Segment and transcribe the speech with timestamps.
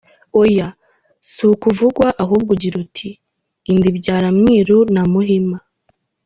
[0.41, 0.67] Oya,
[1.29, 3.09] si uko uvugwa ahubwo ugira uti
[3.71, 5.57] “Inda ibyara mwiru na muhima”.